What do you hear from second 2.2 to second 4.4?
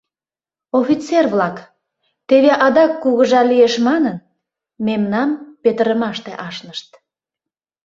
«теве адак кугыжа лиеш» манын,